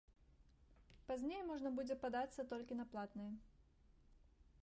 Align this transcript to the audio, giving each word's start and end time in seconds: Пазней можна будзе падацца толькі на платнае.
Пазней 1.09 1.41
можна 1.49 1.69
будзе 1.77 1.97
падацца 2.07 2.41
толькі 2.53 2.77
на 2.79 2.85
платнае. 2.93 3.31